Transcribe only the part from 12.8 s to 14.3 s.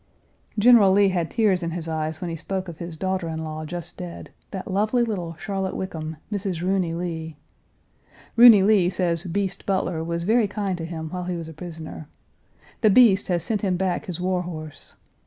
The "Beast" has sent him back his